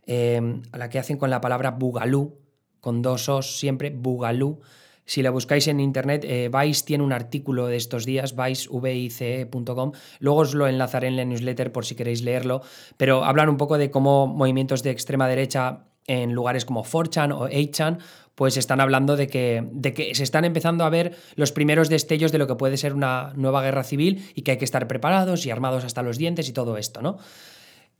eh, 0.06 0.60
a 0.72 0.78
la 0.78 0.88
que 0.88 0.98
hacen 0.98 1.18
con 1.18 1.30
la 1.30 1.40
palabra 1.40 1.72
bugalú, 1.72 2.38
con 2.80 3.02
dos 3.02 3.28
os 3.28 3.58
siempre, 3.58 3.90
bugalú 3.90 4.60
si 5.04 5.22
la 5.22 5.30
buscáis 5.30 5.66
en 5.68 5.80
internet, 5.80 6.24
eh, 6.24 6.50
Vice 6.52 6.84
tiene 6.84 7.04
un 7.04 7.12
artículo 7.12 7.66
de 7.66 7.76
estos 7.76 8.06
días, 8.06 8.34
vice.com. 8.36 9.92
Luego 10.20 10.40
os 10.40 10.54
lo 10.54 10.68
enlazaré 10.68 11.08
en 11.08 11.16
la 11.16 11.24
newsletter 11.24 11.72
por 11.72 11.84
si 11.84 11.94
queréis 11.94 12.22
leerlo. 12.22 12.62
Pero 12.96 13.24
hablan 13.24 13.48
un 13.48 13.56
poco 13.56 13.78
de 13.78 13.90
cómo 13.90 14.26
movimientos 14.26 14.82
de 14.82 14.90
extrema 14.90 15.26
derecha 15.28 15.84
en 16.06 16.32
lugares 16.32 16.64
como 16.64 16.84
4chan 16.84 17.32
o 17.32 17.48
8chan, 17.48 17.98
pues 18.34 18.56
están 18.56 18.80
hablando 18.80 19.16
de 19.16 19.26
que, 19.26 19.68
de 19.70 19.92
que 19.92 20.14
se 20.14 20.22
están 20.22 20.44
empezando 20.44 20.84
a 20.84 20.90
ver 20.90 21.14
los 21.36 21.52
primeros 21.52 21.88
destellos 21.88 22.32
de 22.32 22.38
lo 22.38 22.46
que 22.46 22.54
puede 22.54 22.76
ser 22.76 22.94
una 22.94 23.32
nueva 23.36 23.62
guerra 23.62 23.84
civil 23.84 24.24
y 24.34 24.42
que 24.42 24.52
hay 24.52 24.56
que 24.56 24.64
estar 24.64 24.88
preparados 24.88 25.44
y 25.44 25.50
armados 25.50 25.84
hasta 25.84 26.02
los 26.02 26.18
dientes 26.18 26.48
y 26.48 26.52
todo 26.52 26.76
esto, 26.78 27.02
¿no? 27.02 27.18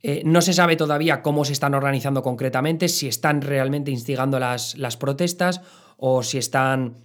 Eh, 0.03 0.23
no 0.25 0.41
se 0.41 0.53
sabe 0.53 0.75
todavía 0.75 1.21
cómo 1.21 1.45
se 1.45 1.53
están 1.53 1.73
organizando 1.73 2.23
concretamente, 2.23 2.87
si 2.87 3.07
están 3.07 3.41
realmente 3.41 3.91
instigando 3.91 4.39
las, 4.39 4.75
las 4.77 4.97
protestas 4.97 5.61
o 5.97 6.23
si 6.23 6.39
están, 6.39 6.97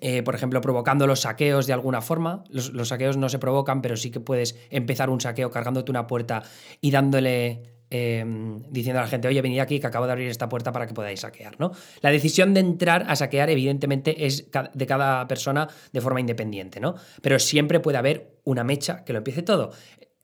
eh, 0.00 0.22
por 0.24 0.34
ejemplo, 0.34 0.60
provocando 0.60 1.06
los 1.06 1.20
saqueos 1.20 1.66
de 1.66 1.72
alguna 1.72 2.00
forma. 2.00 2.42
Los, 2.50 2.88
saqueos 2.88 3.16
no 3.16 3.28
se 3.28 3.38
provocan, 3.38 3.80
pero 3.82 3.96
sí 3.96 4.10
que 4.10 4.18
puedes 4.18 4.56
empezar 4.70 5.10
un 5.10 5.20
saqueo 5.20 5.50
cargándote 5.50 5.92
una 5.92 6.08
puerta 6.08 6.42
y 6.80 6.90
dándole 6.90 7.62
em, 7.90 8.62
diciendo 8.68 8.98
a 8.98 9.04
la 9.04 9.08
gente, 9.08 9.28
oye, 9.28 9.40
venid 9.42 9.60
aquí 9.60 9.78
que 9.78 9.86
acabo 9.86 10.06
de 10.06 10.12
abrir 10.12 10.28
esta 10.28 10.48
puerta 10.48 10.72
para 10.72 10.88
que 10.88 10.94
podáis 10.94 11.20
saquear, 11.20 11.58
¿no? 11.60 11.70
La 12.00 12.10
decisión 12.10 12.52
de 12.54 12.60
entrar 12.60 13.04
a 13.08 13.14
saquear, 13.14 13.48
evidentemente, 13.50 14.26
es 14.26 14.48
de 14.74 14.86
cada 14.86 15.28
persona 15.28 15.68
de 15.92 16.00
forma 16.00 16.20
independiente, 16.20 16.80
¿no? 16.80 16.96
Pero 17.22 17.38
siempre 17.38 17.78
puede 17.78 17.98
haber 17.98 18.38
una 18.42 18.64
mecha 18.64 19.04
que 19.04 19.12
lo 19.12 19.18
empiece 19.18 19.42
todo. 19.42 19.70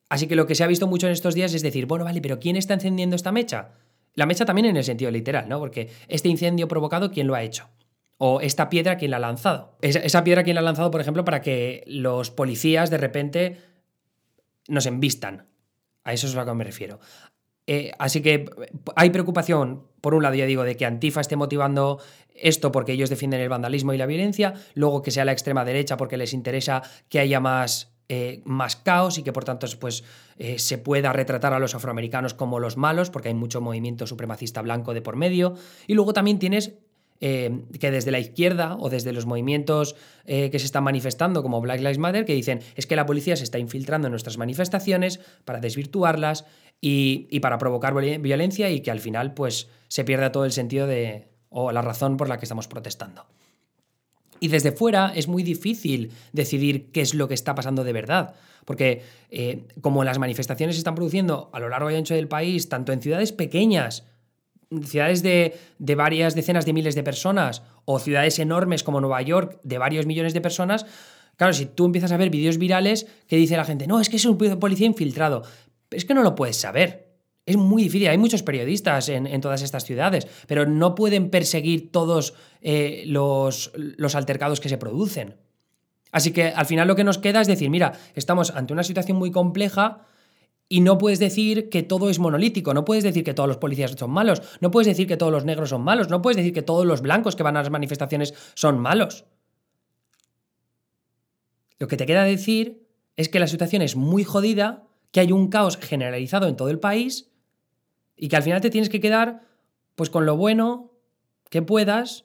Así 0.08 0.26
que 0.26 0.36
lo 0.36 0.46
que 0.46 0.54
se 0.54 0.64
ha 0.64 0.66
visto 0.66 0.86
mucho 0.86 1.06
en 1.06 1.12
estos 1.12 1.34
días 1.34 1.52
es 1.54 1.62
decir, 1.62 1.86
bueno, 1.86 2.04
vale, 2.04 2.20
pero 2.20 2.38
¿quién 2.38 2.56
está 2.56 2.74
encendiendo 2.74 3.16
esta 3.16 3.32
mecha? 3.32 3.72
La 4.14 4.26
mecha 4.26 4.44
también 4.44 4.66
en 4.66 4.76
el 4.76 4.84
sentido 4.84 5.10
literal, 5.10 5.48
¿no? 5.48 5.58
Porque 5.58 5.90
este 6.08 6.28
incendio 6.28 6.68
provocado, 6.68 7.10
¿quién 7.10 7.26
lo 7.26 7.34
ha 7.34 7.42
hecho? 7.42 7.68
O 8.18 8.40
esta 8.40 8.70
piedra, 8.70 8.96
¿quién 8.96 9.10
la 9.10 9.18
ha 9.18 9.20
lanzado? 9.20 9.76
Esa, 9.82 10.24
piedra, 10.24 10.42
¿quién 10.42 10.54
la 10.54 10.60
ha 10.60 10.64
lanzado, 10.64 10.90
por 10.90 11.00
ejemplo, 11.00 11.24
para 11.24 11.42
que 11.42 11.84
los 11.86 12.30
policías 12.30 12.88
de 12.88 12.98
repente 12.98 13.58
nos 14.68 14.86
envistan? 14.86 15.48
A 16.02 16.12
eso 16.12 16.26
es 16.26 16.34
a 16.34 16.40
lo 16.40 16.46
que 16.46 16.54
me 16.54 16.64
refiero. 16.64 16.98
Eh, 17.66 17.90
así 17.98 18.22
que 18.22 18.48
hay 18.94 19.10
preocupación, 19.10 19.88
por 20.00 20.14
un 20.14 20.22
lado, 20.22 20.36
ya 20.36 20.46
digo, 20.46 20.62
de 20.62 20.76
que 20.76 20.86
Antifa 20.86 21.20
esté 21.20 21.36
motivando 21.36 21.98
esto 22.34 22.70
porque 22.72 22.92
ellos 22.92 23.10
defienden 23.10 23.40
el 23.40 23.48
vandalismo 23.48 23.92
y 23.92 23.98
la 23.98 24.06
violencia, 24.06 24.54
luego 24.74 25.02
que 25.02 25.10
sea 25.10 25.24
la 25.24 25.32
extrema 25.32 25.64
derecha 25.64 25.96
porque 25.96 26.16
les 26.16 26.32
interesa 26.32 26.82
que 27.08 27.18
haya 27.18 27.40
más 27.40 27.95
eh, 28.08 28.40
más 28.44 28.76
caos 28.76 29.18
y 29.18 29.24
que 29.24 29.32
por 29.32 29.44
tanto 29.44 29.66
pues, 29.80 30.04
eh, 30.38 30.58
se 30.60 30.78
pueda 30.78 31.12
retratar 31.12 31.52
a 31.52 31.58
los 31.58 31.74
afroamericanos 31.74 32.34
como 32.34 32.60
los 32.60 32.76
malos, 32.76 33.10
porque 33.10 33.28
hay 33.28 33.34
mucho 33.34 33.60
movimiento 33.60 34.06
supremacista 34.06 34.62
blanco 34.62 34.94
de 34.94 35.02
por 35.02 35.16
medio. 35.16 35.54
Y 35.86 35.94
luego 35.94 36.12
también 36.12 36.38
tienes 36.38 36.74
eh, 37.20 37.62
que 37.80 37.90
desde 37.90 38.10
la 38.10 38.18
izquierda 38.18 38.76
o 38.78 38.90
desde 38.90 39.12
los 39.12 39.26
movimientos 39.26 39.96
que 40.26 40.58
se 40.58 40.66
están 40.66 40.84
manifestando, 40.84 41.42
como 41.42 41.60
Black 41.60 41.78
Lives 41.78 41.98
Matter, 41.98 42.24
que 42.24 42.34
dicen 42.34 42.60
es 42.74 42.86
que 42.86 42.96
la 42.96 43.06
policía 43.06 43.36
se 43.36 43.44
está 43.44 43.58
infiltrando 43.58 44.08
en 44.08 44.10
nuestras 44.10 44.38
manifestaciones 44.38 45.20
para 45.44 45.60
desvirtuarlas 45.60 46.44
y, 46.80 47.40
para 47.40 47.58
provocar 47.58 47.94
violencia 47.94 48.70
y 48.70 48.80
que 48.80 48.90
al 48.90 49.00
final 49.00 49.34
pues 49.34 49.68
se 49.88 50.04
pierda 50.04 50.32
todo 50.32 50.44
el 50.44 50.52
sentido 50.52 50.86
de 50.86 51.28
o 51.48 51.72
la 51.72 51.82
razón 51.82 52.16
por 52.16 52.28
la 52.28 52.38
que 52.38 52.44
estamos 52.44 52.68
protestando. 52.68 53.26
Y 54.40 54.48
desde 54.48 54.72
fuera 54.72 55.12
es 55.14 55.28
muy 55.28 55.42
difícil 55.42 56.12
decidir 56.32 56.90
qué 56.92 57.00
es 57.00 57.14
lo 57.14 57.28
que 57.28 57.34
está 57.34 57.54
pasando 57.54 57.84
de 57.84 57.92
verdad, 57.92 58.34
porque 58.64 59.02
eh, 59.30 59.64
como 59.80 60.04
las 60.04 60.18
manifestaciones 60.18 60.76
se 60.76 60.80
están 60.80 60.94
produciendo 60.94 61.50
a 61.52 61.60
lo 61.60 61.68
largo 61.68 61.90
y 61.90 61.94
ancho 61.94 62.14
del 62.14 62.28
país, 62.28 62.68
tanto 62.68 62.92
en 62.92 63.00
ciudades 63.00 63.32
pequeñas, 63.32 64.04
ciudades 64.84 65.22
de, 65.22 65.56
de, 65.78 65.94
varias 65.94 66.34
decenas 66.34 66.66
de 66.66 66.72
miles 66.72 66.94
de 66.94 67.02
personas, 67.02 67.62
o 67.84 67.98
ciudades 67.98 68.38
enormes 68.38 68.82
como 68.82 69.00
Nueva 69.00 69.22
York, 69.22 69.60
de 69.62 69.78
varios 69.78 70.06
millones 70.06 70.34
de 70.34 70.40
personas, 70.40 70.86
claro, 71.36 71.52
si 71.52 71.66
tú 71.66 71.86
empiezas 71.86 72.12
a 72.12 72.16
ver 72.16 72.30
vídeos 72.30 72.58
virales 72.58 73.06
que 73.28 73.36
dice 73.36 73.56
la 73.56 73.64
gente, 73.64 73.86
no, 73.86 74.00
es 74.00 74.08
que 74.08 74.16
es 74.16 74.24
un 74.24 74.36
policía 74.36 74.86
infiltrado, 74.86 75.44
es 75.90 76.04
que 76.04 76.14
no 76.14 76.22
lo 76.22 76.34
puedes 76.34 76.56
saber. 76.56 77.05
Es 77.46 77.56
muy 77.56 77.84
difícil, 77.84 78.08
hay 78.08 78.18
muchos 78.18 78.42
periodistas 78.42 79.08
en, 79.08 79.40
todas 79.40 79.62
estas 79.62 79.84
ciudades, 79.84 80.26
pero 80.48 80.66
no 80.66 80.96
pueden 80.96 81.30
perseguir 81.30 81.92
todos 81.92 82.34
eh, 82.60 83.04
los, 83.06 83.70
los 83.76 84.16
altercados 84.16 84.58
que 84.58 84.68
se 84.68 84.78
producen. 84.78 85.36
Así 86.10 86.32
que 86.32 86.48
al 86.48 86.66
final 86.66 86.88
lo 86.88 86.96
que 86.96 87.04
nos 87.04 87.18
queda 87.18 87.40
es 87.40 87.46
decir, 87.46 87.70
mira, 87.70 87.92
estamos 88.14 88.50
ante 88.50 88.72
una 88.72 88.82
situación 88.82 89.16
muy 89.16 89.30
compleja 89.30 90.06
y 90.68 90.80
no 90.80 90.98
puedes 90.98 91.20
decir 91.20 91.68
que 91.68 91.84
todo 91.84 92.10
es 92.10 92.18
monolítico, 92.18 92.74
no 92.74 92.84
puedes 92.84 93.04
decir 93.04 93.22
que 93.22 93.34
todos 93.34 93.48
los 93.48 93.58
policías 93.58 93.92
son 93.92 94.10
malos, 94.10 94.42
no 94.60 94.72
puedes 94.72 94.88
decir 94.88 95.06
que 95.06 95.16
todos 95.16 95.30
los 95.30 95.44
negros 95.44 95.70
son 95.70 95.82
malos, 95.82 96.08
no 96.08 96.22
puedes 96.22 96.36
decir 96.36 96.52
que 96.52 96.62
todos 96.62 96.84
los 96.84 97.00
blancos 97.00 97.36
que 97.36 97.44
van 97.44 97.56
a 97.56 97.60
las 97.60 97.70
manifestaciones 97.70 98.34
son 98.54 98.80
malos. 98.80 99.24
Lo 101.78 101.86
que 101.86 101.96
te 101.96 102.06
queda 102.06 102.24
decir 102.24 102.88
es 103.16 103.28
que 103.28 103.38
la 103.38 103.46
situación 103.46 103.82
es 103.82 103.94
muy 103.94 104.24
jodida 104.24 104.84
que 105.12 105.20
hay 105.20 105.30
un 105.30 105.48
caos 105.48 105.76
generalizado 105.76 106.48
en 106.48 106.56
todo 106.56 106.70
el 106.70 106.80
país 106.80 107.30
y 108.16 108.28
que 108.28 108.36
al 108.36 108.42
final 108.42 108.60
te 108.60 108.70
tienes 108.70 108.88
que 108.88 109.00
quedar 109.00 109.42
pues 109.94 110.10
con 110.10 110.26
lo 110.26 110.36
bueno 110.36 110.92
que 111.50 111.62
puedas 111.62 112.24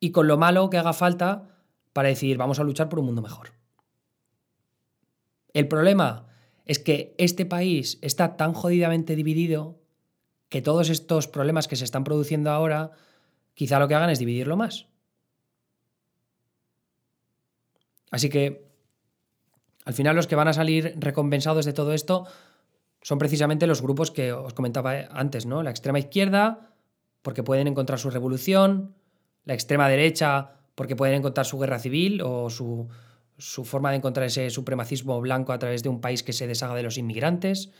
y 0.00 0.10
con 0.10 0.26
lo 0.26 0.36
malo 0.36 0.70
que 0.70 0.78
haga 0.78 0.92
falta 0.92 1.48
para 1.92 2.08
decir 2.08 2.36
vamos 2.36 2.58
a 2.58 2.64
luchar 2.64 2.88
por 2.88 2.98
un 2.98 3.06
mundo 3.06 3.22
mejor. 3.22 3.52
El 5.52 5.68
problema 5.68 6.26
es 6.66 6.78
que 6.78 7.14
este 7.18 7.46
país 7.46 7.98
está 8.02 8.36
tan 8.36 8.52
jodidamente 8.52 9.16
dividido 9.16 9.80
que 10.48 10.62
todos 10.62 10.90
estos 10.90 11.28
problemas 11.28 11.68
que 11.68 11.76
se 11.76 11.84
están 11.84 12.04
produciendo 12.04 12.50
ahora 12.50 12.92
quizá 13.54 13.78
lo 13.78 13.88
que 13.88 13.94
hagan 13.94 14.10
es 14.10 14.18
dividirlo 14.18 14.56
más. 14.56 14.86
Así 18.10 18.28
que 18.28 18.68
al 19.84 19.94
final 19.94 20.16
los 20.16 20.26
que 20.26 20.36
van 20.36 20.48
a 20.48 20.52
salir 20.52 20.94
recompensados 20.98 21.64
de 21.64 21.72
todo 21.72 21.92
esto 21.92 22.26
son 23.02 23.18
precisamente 23.18 23.66
los 23.66 23.82
grupos 23.82 24.10
que 24.10 24.32
os 24.32 24.54
comentaba 24.54 24.92
antes, 25.10 25.46
¿no? 25.46 25.62
La 25.62 25.70
extrema 25.70 25.98
izquierda, 25.98 26.72
porque 27.22 27.42
pueden 27.42 27.68
encontrar 27.68 27.98
su 27.98 28.10
revolución, 28.10 28.94
la 29.44 29.54
extrema 29.54 29.88
derecha, 29.88 30.58
porque 30.74 30.96
pueden 30.96 31.16
encontrar 31.16 31.46
su 31.46 31.58
guerra 31.58 31.78
civil 31.78 32.22
o 32.22 32.50
su, 32.50 32.88
su 33.38 33.64
forma 33.64 33.90
de 33.90 33.96
encontrar 33.96 34.26
ese 34.26 34.50
supremacismo 34.50 35.20
blanco 35.20 35.52
a 35.52 35.58
través 35.58 35.82
de 35.82 35.88
un 35.88 36.00
país 36.00 36.22
que 36.22 36.32
se 36.32 36.46
deshaga 36.46 36.74
de 36.74 36.82
los 36.82 36.98
inmigrantes, 36.98 37.70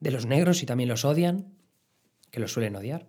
de 0.00 0.10
los 0.10 0.26
negros 0.26 0.62
y 0.62 0.66
también 0.66 0.88
los 0.88 1.04
odian, 1.04 1.52
que 2.30 2.40
los 2.40 2.52
suelen 2.52 2.76
odiar. 2.76 3.06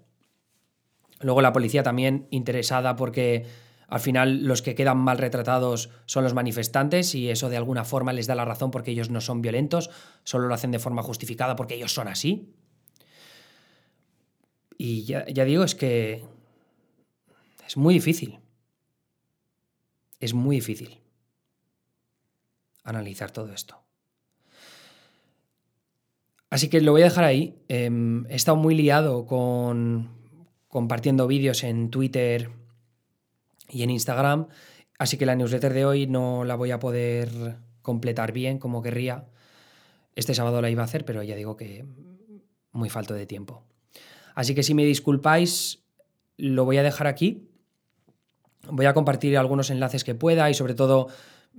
Luego 1.22 1.42
la 1.42 1.54
policía 1.54 1.84
también 1.84 2.28
interesada 2.32 2.96
porque 2.96 3.46
al 3.90 4.00
final 4.00 4.44
los 4.44 4.62
que 4.62 4.76
quedan 4.76 4.98
mal 4.98 5.18
retratados 5.18 5.90
son 6.06 6.24
los 6.24 6.34
manifestantes 6.34 7.16
y 7.16 7.30
eso 7.30 7.50
de 7.50 7.58
alguna 7.58 7.84
forma 7.86 8.14
les 8.14 8.28
da 8.28 8.36
la 8.36 8.46
razón 8.46 8.72
porque 8.72 8.92
ellos 8.92 9.10
no 9.10 9.20
son 9.20 9.42
violentos, 9.42 9.90
solo 10.24 10.48
lo 10.48 10.54
hacen 10.54 10.72
de 10.72 10.80
forma 10.80 11.02
justificada 11.02 11.56
porque 11.56 11.76
ellos 11.76 11.94
son 11.94 12.08
así. 12.08 12.54
Y 14.78 15.04
ya, 15.04 15.26
digo, 15.26 15.64
es 15.64 15.76
que 15.76 16.24
es 17.68 17.76
muy 17.76 17.96
difícil. 17.96 18.40
Es 20.20 20.34
muy 20.34 20.58
difícil 20.58 21.00
analizar 22.84 23.32
todo 23.32 23.52
esto. 23.54 23.82
Así 26.50 26.70
que 26.70 26.82
lo 26.82 26.94
voy 26.94 27.02
a 27.02 27.06
dejar 27.06 27.26
ahí. 27.26 27.62
Em, 27.68 28.26
he 28.28 28.36
estado 28.36 28.58
muy 28.58 28.76
liado 28.76 29.26
con 29.26 30.10
compartiendo 30.68 31.28
vídeos 31.28 31.64
en 31.64 31.90
Twitter 31.90 32.52
y 33.70 33.84
en 33.84 33.90
Instagram, 33.90 34.48
así 34.98 35.18
que 35.18 35.26
la 35.26 35.36
newsletter 35.36 35.74
de 35.74 35.86
hoy 35.86 36.08
no 36.08 36.44
la 36.44 36.56
voy 36.56 36.72
a 36.72 36.80
poder 36.80 37.58
completar 37.82 38.32
bien 38.32 38.60
como 38.60 38.82
querría. 38.82 39.26
Este 40.16 40.34
sábado 40.34 40.62
la 40.62 40.70
iba 40.70 40.82
a 40.82 40.86
hacer, 40.86 41.06
pero 41.06 41.24
ya 41.24 41.36
digo 41.36 41.56
que 41.56 41.86
muy 42.72 42.90
falto 42.90 43.14
de 43.14 43.26
tiempo. 43.26 43.64
Así 44.36 44.56
que 44.56 44.64
si 44.64 44.74
me 44.74 44.86
disculpáis, 44.86 45.84
lo 46.38 46.66
voy 46.66 46.78
a 46.78 46.84
dejar 46.84 47.08
aquí. 47.08 47.50
Voy 48.70 48.86
a 48.86 48.94
compartir 48.94 49.38
algunos 49.38 49.70
enlaces 49.70 50.04
que 50.04 50.16
pueda 50.16 50.50
y 50.50 50.54
sobre 50.54 50.74
todo 50.74 51.08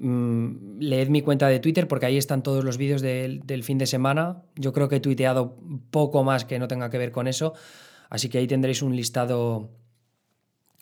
Mm, 0.02 0.79
leed 0.79 1.09
mi 1.09 1.21
cuenta 1.21 1.49
de 1.49 1.61
Twitter 1.61 1.87
porque 1.87 2.07
ahí 2.07 2.17
están 2.17 2.43
todos 2.43 2.64
los 2.64 2.79
vídeos 2.79 3.02
del, 3.02 3.62
fin 3.62 3.79
de 3.79 3.87
semana. 3.87 4.43
Yo 4.57 4.73
creo 4.73 4.88
que 4.88 4.97
he 4.97 5.00
tuiteado 5.00 5.59
poco 5.90 6.25
más 6.25 6.45
que 6.45 6.59
no 6.59 6.69
tenga 6.69 6.90
que 6.90 6.99
ver 6.99 7.12
con 7.12 7.29
eso. 7.29 7.52
Así 8.09 8.29
que 8.29 8.38
ahí 8.38 8.47
tendréis 8.47 8.83
un 8.83 8.97
listado 8.97 9.71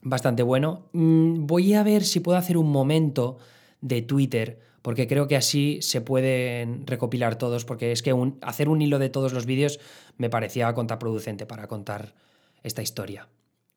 bastante 0.02 0.43
bueno. 0.43 0.88
Mm, 0.93 1.47
voy 1.47 1.75
a 1.75 1.83
ver 1.83 2.05
si 2.05 2.21
puedo 2.21 2.38
hacer 2.38 2.57
un 2.57 2.71
momento 2.71 3.38
de 3.81 4.02
Twitter, 4.02 4.61
porque 4.83 5.07
creo 5.07 5.28
que 5.28 5.37
así 5.37 5.78
se 5.83 6.00
pueden 6.00 6.87
recopilar 6.87 7.37
todos, 7.37 7.64
porque 7.64 7.92
es 7.92 8.03
que 8.03 8.14
hacer 8.42 8.68
un 8.68 8.83
hilo 8.83 8.99
de 8.99 9.09
todos 9.09 9.33
los 9.33 9.46
vídeos 9.46 9.81
me 10.16 10.31
parecía 10.31 10.73
contraproducente 10.75 11.46
para 11.46 11.68
contar 11.68 12.14
esta 12.62 12.83
historia. 12.83 13.29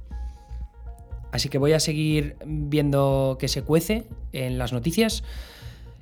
Así 1.35 1.49
que 1.49 1.59
voy 1.59 1.73
a 1.73 1.81
seguir 1.81 2.37
viendo 2.47 3.39
que 3.41 3.49
se 3.49 3.63
cuece 3.63 4.07
en 4.31 4.57
las 4.57 4.73
noticias. 4.73 5.25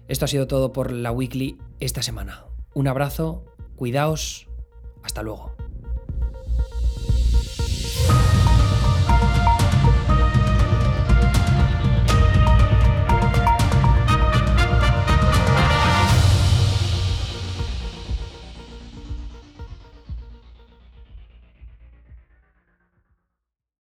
Esto 0.07 0.27
ha 0.27 0.29
sido 0.29 0.47
todo 0.47 0.75
por 0.75 0.93
la 0.93 1.11
weekly 1.11 1.57
esta 1.81 2.03
semana. 2.03 2.45
Un 2.75 2.87
abrazo, 2.87 3.43
cuidaos, 3.75 4.47
hasta 5.03 5.23
luego. 5.23 5.57